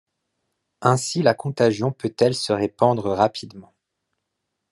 Ainsi 0.81 1.21
la 1.21 1.35
contagion 1.35 1.91
peut-elle 1.91 2.33
se 2.33 2.51
répandre 2.51 3.11
rapidement. 3.11 3.75